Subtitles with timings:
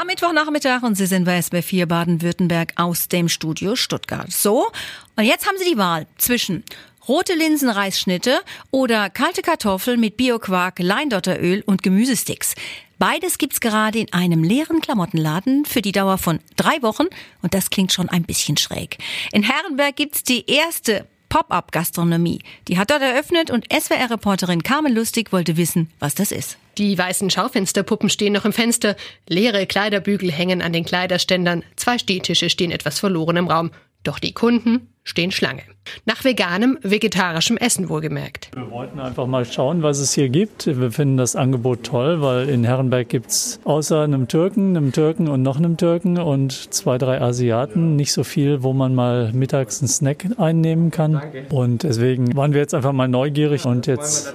[0.00, 4.32] Am Mittwochnachmittag und Sie sind bei SB4 Baden-Württemberg aus dem Studio Stuttgart.
[4.32, 4.68] So,
[5.16, 6.64] und jetzt haben Sie die Wahl zwischen
[7.06, 8.40] rote Linsenreisschnitte
[8.70, 12.54] oder kalte Kartoffeln mit Bioquark, Leindotteröl und Gemüsesticks.
[12.98, 17.08] Beides gibt's gerade in einem leeren Klamottenladen für die Dauer von drei Wochen
[17.42, 18.96] und das klingt schon ein bisschen schräg.
[19.32, 22.40] In Herrenberg gibt's die erste Pop-up-Gastronomie.
[22.68, 26.56] Die hat dort eröffnet und SWR-Reporterin Carmen Lustig wollte wissen, was das ist.
[26.78, 28.96] Die weißen Schaufensterpuppen stehen noch im Fenster,
[29.28, 33.70] leere Kleiderbügel hängen an den Kleiderständern, zwei Stehtische stehen etwas verloren im Raum.
[34.02, 35.62] Doch die Kunden stehen Schlange.
[36.04, 38.50] Nach veganem, vegetarischem Essen wohlgemerkt.
[38.54, 40.66] Wir wollten einfach mal schauen, was es hier gibt.
[40.66, 45.28] Wir finden das Angebot toll, weil in Herrenberg gibt es außer einem Türken, einem Türken
[45.28, 49.80] und noch einem Türken und zwei, drei Asiaten nicht so viel, wo man mal mittags
[49.80, 51.20] einen Snack einnehmen kann.
[51.50, 54.34] Und deswegen waren wir jetzt einfach mal neugierig und jetzt,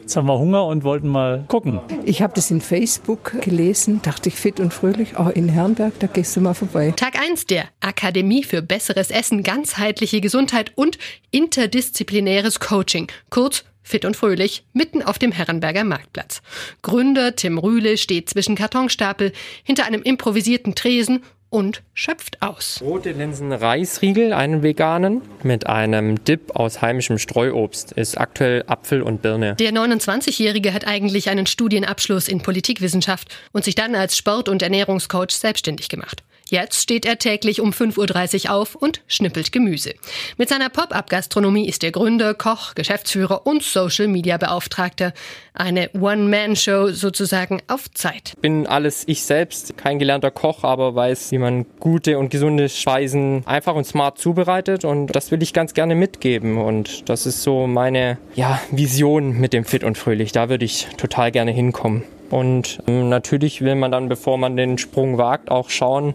[0.00, 1.80] jetzt haben wir Hunger und wollten mal gucken.
[2.04, 6.06] Ich habe das in Facebook gelesen, dachte ich fit und fröhlich, oh, in Herrenberg, da
[6.06, 6.92] gehst du mal vorbei.
[6.94, 9.42] Tag 1 der Akademie für besseres Essen,
[9.86, 10.98] ganzheitliche Gesundheit und
[11.30, 16.42] interdisziplinäres Coaching, kurz Fit und fröhlich, mitten auf dem Herrenberger Marktplatz.
[16.82, 22.80] Gründer Tim Rühle steht zwischen Kartonstapel, hinter einem improvisierten Tresen und schöpft aus.
[22.82, 29.22] Rote Linsen Reisriegel, einen veganen, mit einem Dip aus heimischem Streuobst, ist aktuell Apfel und
[29.22, 29.54] Birne.
[29.54, 35.30] Der 29-Jährige hat eigentlich einen Studienabschluss in Politikwissenschaft und sich dann als Sport- und Ernährungscoach
[35.30, 36.24] selbstständig gemacht.
[36.48, 39.94] Jetzt steht er täglich um 5.30 Uhr auf und schnippelt Gemüse.
[40.36, 45.12] Mit seiner Pop-up-Gastronomie ist er Gründer, Koch, Geschäftsführer und Social-Media-Beauftragter.
[45.54, 48.34] Eine One-Man-Show sozusagen auf Zeit.
[48.40, 53.42] Bin alles ich selbst, kein gelernter Koch, aber weiß, wie man gute und gesunde Speisen
[53.46, 57.66] einfach und smart zubereitet und das will ich ganz gerne mitgeben und das ist so
[57.66, 60.30] meine ja, Vision mit dem Fit und Fröhlich.
[60.30, 62.04] Da würde ich total gerne hinkommen.
[62.30, 66.14] Und ähm, natürlich will man dann, bevor man den Sprung wagt, auch schauen,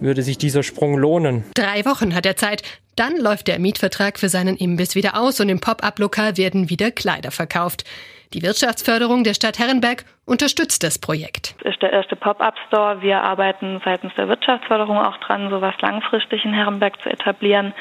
[0.00, 1.44] würde sich dieser Sprung lohnen.
[1.54, 2.62] Drei Wochen hat er Zeit.
[2.96, 7.30] Dann läuft der Mietvertrag für seinen Imbiss wieder aus und im Pop-up-Lokal werden wieder Kleider
[7.30, 7.84] verkauft.
[8.32, 11.54] Die Wirtschaftsförderung der Stadt Herrenberg unterstützt das Projekt.
[11.62, 13.00] Das ist der erste Pop-up-Store.
[13.00, 17.72] Wir arbeiten seitens der Wirtschaftsförderung auch dran, sowas langfristig in Herrenberg zu etablieren.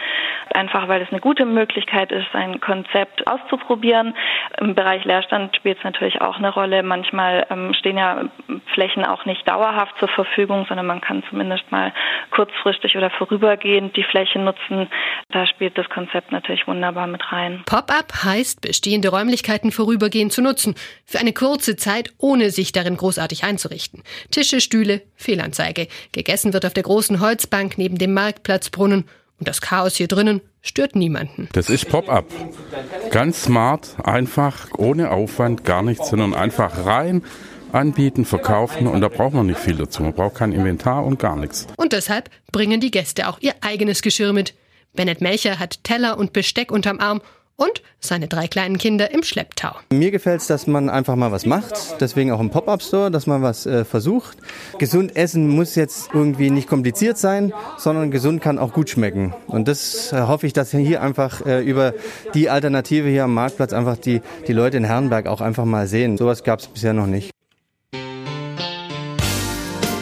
[0.53, 4.15] Einfach weil es eine gute Möglichkeit ist, ein Konzept auszuprobieren.
[4.59, 6.83] Im Bereich Leerstand spielt es natürlich auch eine Rolle.
[6.83, 8.25] Manchmal ähm, stehen ja
[8.73, 11.93] Flächen auch nicht dauerhaft zur Verfügung, sondern man kann zumindest mal
[12.29, 14.87] kurzfristig oder vorübergehend die Fläche nutzen.
[15.31, 17.63] Da spielt das Konzept natürlich wunderbar mit rein.
[17.65, 20.75] Pop-up heißt, bestehende Räumlichkeiten vorübergehend zu nutzen.
[21.05, 24.03] Für eine kurze Zeit, ohne sich darin großartig einzurichten.
[24.29, 25.87] Tische, Stühle, Fehlanzeige.
[26.11, 29.05] Gegessen wird auf der großen Holzbank neben dem Marktplatzbrunnen.
[29.39, 31.47] Und das Chaos hier drinnen stört niemanden.
[31.53, 32.25] Das ist Pop-up.
[33.09, 37.23] Ganz smart, einfach, ohne Aufwand, gar nichts, sondern einfach rein
[37.71, 40.03] anbieten, verkaufen und da braucht man nicht viel dazu.
[40.03, 41.67] Man braucht kein Inventar und gar nichts.
[41.75, 44.53] Und deshalb bringen die Gäste auch ihr eigenes Geschirr mit.
[44.93, 47.21] Bennett Melcher hat Teller und Besteck unterm Arm
[47.57, 49.75] und seine drei kleinen Kinder im Schlepptau.
[49.91, 53.41] Mir gefällt es, dass man einfach mal was macht, deswegen auch im Pop-up-Store, dass man
[53.41, 54.37] was äh, versucht.
[54.77, 59.33] Gesund essen muss jetzt irgendwie nicht kompliziert sein, sondern gesund kann auch gut schmecken.
[59.47, 61.93] Und das äh, hoffe ich, dass hier einfach äh, über
[62.33, 66.17] die Alternative hier am Marktplatz einfach die, die Leute in Herrenberg auch einfach mal sehen.
[66.17, 67.31] Sowas gab es bisher noch nicht.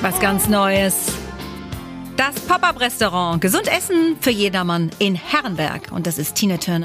[0.02, 1.14] Was ganz Neues.
[2.18, 5.92] Das Pop-up-Restaurant Gesund Essen für jedermann in Herrenberg.
[5.92, 6.82] Und das ist Tina Turner.